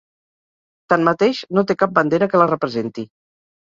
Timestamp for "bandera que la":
2.01-2.53